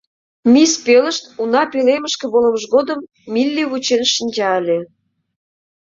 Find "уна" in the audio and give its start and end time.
1.41-1.63